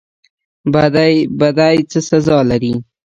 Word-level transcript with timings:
بدی 1.41 1.77
څه 1.91 1.99
سزا 2.09 2.37
لري؟ 2.49 2.73